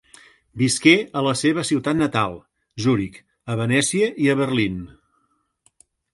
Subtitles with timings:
[0.59, 2.33] Visqué a la seva ciutat natal,
[2.87, 3.21] Zuric,
[3.55, 4.83] a Venècia i a Berlín.